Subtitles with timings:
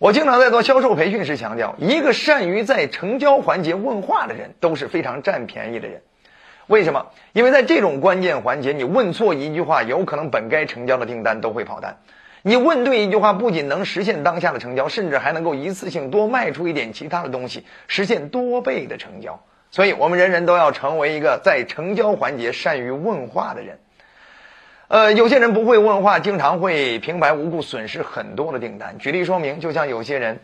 [0.00, 6.00] 我经常在做销售培训时强调，一个善于在成交环节问话的人，都是非常占便宜的人。
[6.68, 7.08] 为什么？
[7.34, 11.96] 因为在这种关键环节，你问错一句话，有可能本该成交的订单都会跑单；
[12.40, 19.38] 你问对一句话，不仅能实现当下的成交，甚至还能够一次性多卖出一点其他的东西，实现多倍的成交。
[19.70, 23.78] 所以，我们人人都要成为一个在成交环节善于问话的人。
[24.90, 28.98] 呃，有些人不会问话，经常会平白无故损失很多的订单。
[28.98, 30.40] 举例说明，就像有些人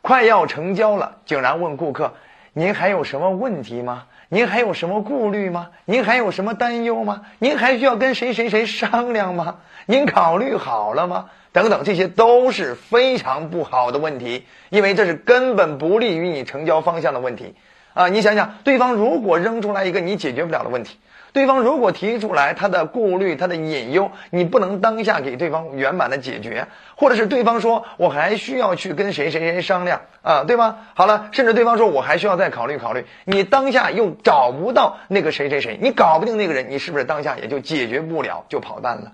[0.00, 2.14] 快要成交了，竟然问顾客
[2.54, 4.04] ：“您还有什么问题吗？
[4.30, 5.68] 您还有什么顾虑吗？
[5.84, 7.26] 您还有什么担忧吗？
[7.38, 9.56] 您还需要跟谁谁谁商量吗？
[9.84, 17.54] 您考虑好了吗？”等等，这些都是非常不好的问题，因为这是根本不利于你成交方向的问题。
[17.92, 20.96] 啊，你想想，对方如果扔出来一个你解决不了的问题。
[21.32, 26.66] 对方如果提出来他的顾虑、他的隐忧，你不能当下给对方圆满的解决，
[26.96, 30.78] 或者是对方说我还需要去跟谁谁谁商量啊，对吧？
[30.94, 39.12] 好了，甚至对方说我还需要再考虑考虑，你当下又找不到那个谁谁谁，你搞不定那个人，你是不是当下也就解决不了，就跑单了？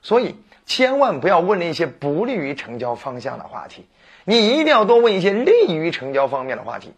[0.00, 3.86] 所以千万不要问那些不利于成交方向的话题，
[4.24, 6.92] 你一定要多问一些利于成交方面的话题。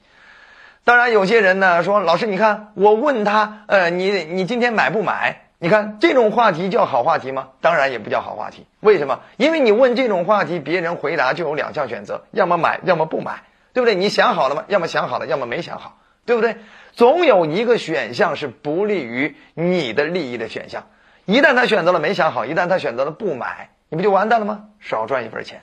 [0.82, 5.42] 当然，有些人呢说：“老师，你看我问他，呃，你你今天买不买？
[5.58, 7.48] 你看这种话题叫好话题吗？
[7.60, 8.66] 当然也不叫好话题。
[8.80, 9.20] 为什么？
[9.36, 13.42] 因为你问这种话题，别人回答就有两项选择：要么买，要么不买，
[13.74, 13.94] 对不对？
[13.94, 14.64] 你想好了吗？
[14.68, 16.56] 要么想好了，要么没想好，对不对？
[16.92, 20.86] 总有一个选项是不利于你的利益的选项。
[21.26, 24.64] 一旦他选择了没想好，一旦他选择了不买，你不就完蛋了吗？
[24.80, 25.60] 少赚一份钱。”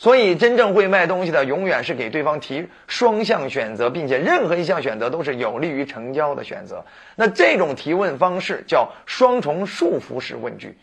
[0.00, 6.86] 所以，真正会卖东西的，永远是给对方提双向选择，并且任何一项选择都是有利于成交的选择。
[7.16, 10.78] 那这种提问方式叫双重束缚式问句。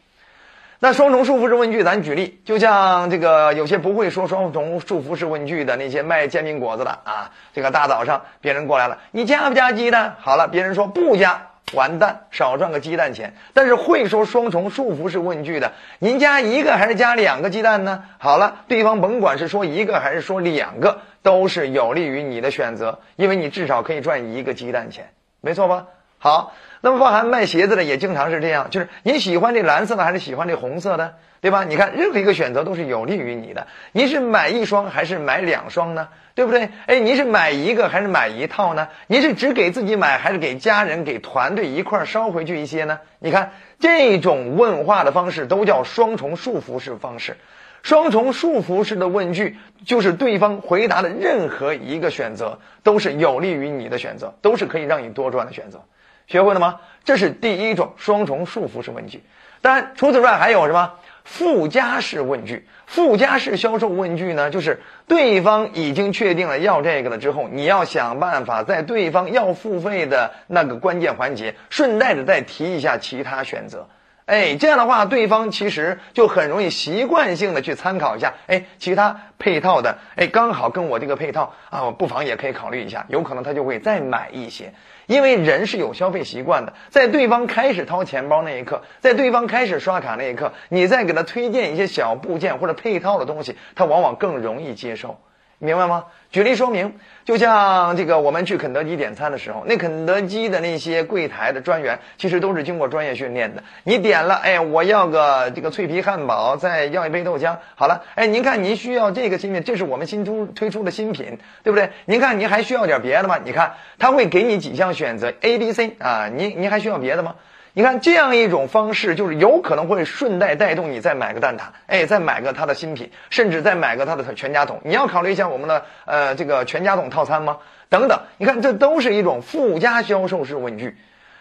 [0.77, 10.15] 那双重束缚式问句，咱举例，就像这个有些不会说双重束缚式问句的那些卖煎饼果子的啊，这个大早上别人过来了，你加不加鸡蛋？
[10.19, 11.47] 好了，别人说不加。
[11.73, 13.33] 完蛋，少赚个鸡蛋钱。
[13.53, 18.03] 但是会说双重束缚式问句的，您加一个还是加两个鸡蛋呢？
[18.19, 25.09] 好了，对方甭管是说一个还是说两个，都是有利于你的选择，因为你至少可以赚一个鸡蛋钱，
[25.41, 25.87] 没错吧？
[26.19, 31.63] 好，那么包含卖鞋子的也经常是这样，就是你喜欢这蓝色的还是喜欢这红色的，对吧？
[31.63, 36.09] 你看任何一个选择都是有利于你的，您是买一双还是买两双呢？
[36.33, 36.69] 对不对？
[36.85, 38.89] 哎，您是买一个还是买一套呢？
[39.07, 42.99] 您是只给自己买，还是给家人、给团队一块捎回去一些呢？
[43.19, 47.37] 你看这种问话的方式都叫双重束缚式方式。
[47.83, 55.83] 双重束缚式的问句就是对方回答的任何一个选择都是有利于你的选择，都是可以让你多赚的选择。
[56.27, 56.79] 学会了吗？
[57.03, 59.23] 这是第一种双重束缚式问句。
[59.61, 60.93] 当然，除此之外还有什么？
[61.23, 73.89] 附加式问句，附加式销售问句呢，就是对方已经确定了要这个了之后，你要想办法在对方要付费的那个关键环节，顺带着再提一下其他选择。
[74.27, 84.73] 哎，这样的话，对方其实就很容易习惯性的去参考一下，哎，其他配套的，哎，刚好跟我这个配套啊，我不妨也可以考虑一下，有可能他就会再买一些。
[85.05, 95.21] 因为人是有消费习惯的，在对方开始掏钱包那一刻，在对方开始刷卡那一刻，你再给他推荐一些小部件或者配套的东西，他往往更容易接受。
[95.59, 96.05] 明白吗？
[96.29, 96.93] 举例说明，
[97.25, 103.63] 就像这个，我们去肯德基点餐的时候，那肯德基的那些柜台的专员，其实都是经过专业训练的。
[103.83, 107.57] 你点了，哎，我要个这个脆皮汉堡，再要一杯豆浆。
[107.75, 111.89] 好了，哎，您看您需要这个新品，这是我们新出推出的新品，对不对？
[112.05, 113.39] 您看您还需要点别的吗？
[113.43, 117.35] 你看他会给你几项选择，A、B、C 啊，您您还需要别的吗？
[117.77, 124.81] 你看这样一种方式，就是有可能会顺带带动你再买个蛋挞，哎，再买个它的新品，甚至再买个它的全家桶。
[124.83, 127.59] 你要考虑一下我们的呃这个全家桶套餐吗？
[127.89, 130.97] 等等，你看这都是一种附加销售式问句，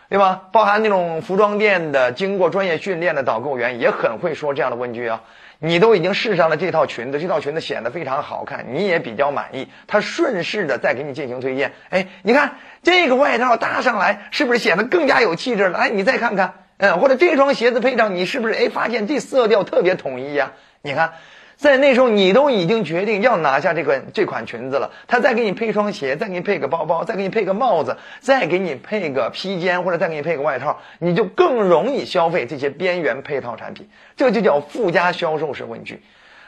[0.09, 0.49] 对吧？
[0.53, 5.23] 包含那种服装店的经过专业训练的导购员也很会说这样的问句啊。
[5.59, 9.69] 你都已经试上了这套裙子，这套裙子显得非常好看，你也比较满意。
[9.87, 15.79] 他顺势的再给你进行推荐，哎，你看这个外套搭上来，是不是显得更加有气质了？
[15.79, 20.53] 哎，你再看看，嗯，或者这双鞋子配上，你是不是哎发现这色调特别统一呀？
[20.83, 21.15] 你看。
[21.57, 24.91] 在那时候，你都已经决定要拿下这款这款裙子了。
[25.09, 33.89] 他再给你配双鞋，再给你配个包包，再给你配个帽子，再给你配个披肩，或者再给你配个外套，你就更容易消费这些边缘配套产品。
[34.17, 36.03] 这就叫附加销售式问句。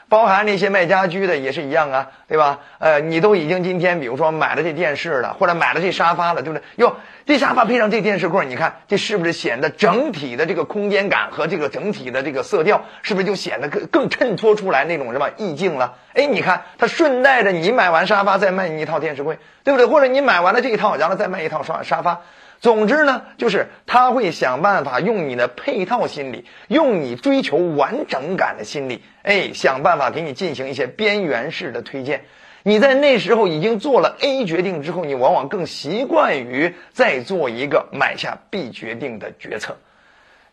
[0.09, 2.59] 包含那些卖家居的也是一样啊，对吧？
[2.79, 6.63] 呃，你都已经今天比如说买了这电视了，或者买了这沙发了，对不对？
[6.77, 6.95] 哟，
[7.27, 15.93] 这沙发配上这电视柜，你看这是不是显得整体的这个空间感和这个整体的这个色调，是不是就显得更更衬托出来那种什么意境了？
[16.15, 19.85] 哎，你看它顺带着你买完沙发再卖你一套电视柜，对不对？
[19.85, 22.21] 或者你买完了这一套，然后再卖一套沙沙发。
[22.61, 32.25] 总之呢，就是他会想办法用你的配套心理，用你追求完整感的心理，哎，想办法给你进行一些边缘式的推荐。
[32.63, 39.77] 你在那时候已经做了 A 决定之后，你往往更习惯于再做一个买下 B 决定的决策。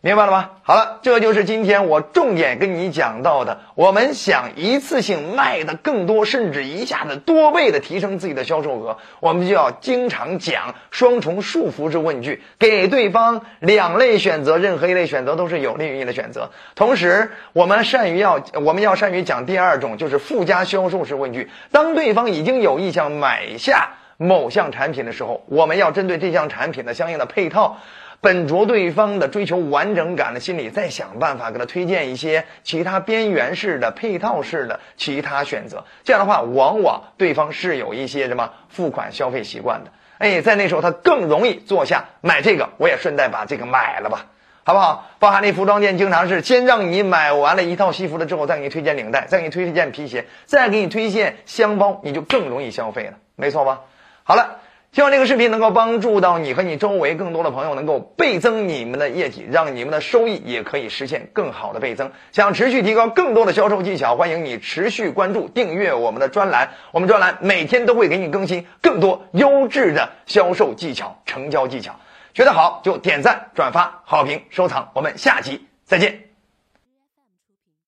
[0.01, 0.51] 明白了吗？
[0.61, 3.61] 好了，这就是今天我重点跟你讲到的。
[3.73, 16.51] 我们想一次性卖的更多，甚至一下子多倍的提升自己的销售额，我们就要经常讲双重束缚式问句，给对方两类选择，任何一类选择都是有利于你的选择。
[16.75, 21.49] 同时，我们善于要我们要善于讲第二种，就是附加销售式问句。
[21.71, 27.77] 当对方已经有意向买下某项产品的时候，我们要针对这项产品的相应的配套。
[28.19, 35.85] 本着对方的追求完整感的心理，再想办法给他推荐一些其他边缘式的配套式的其他选择。
[36.03, 39.91] 这样的话，往往对方是有一些什么付款消费习惯的。
[40.17, 44.25] 哎，在那时候他更容易坐下买这个，我也顺带把这个买了吧，
[44.63, 45.07] 好不好？
[45.19, 53.81] 包含那服装店经常是先让你买完了一套西服了之后，再给你推荐领带，再给你推荐皮鞋，再给你推荐箱包，你就更容易消费了，没错吧？
[54.23, 54.57] 好了。
[54.97, 62.11] 希望这个视频能够帮助到你和你周围更多的朋友，能够倍增你们的业绩，让你们的收益也可以实现更好的倍增。
[62.31, 66.71] 想持续提高更多的销售技巧，欢迎你持续关注、订阅我们的专栏。
[66.91, 71.97] 我们专栏每天都会给你更新更多优质的销售技巧、成交技巧。
[72.33, 74.89] 觉得好就点赞、转发、好评、收藏。
[74.95, 76.26] 我们下期再见。